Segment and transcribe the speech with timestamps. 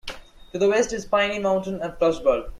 [0.53, 2.49] To the west is Piney Mountain and Frostburg.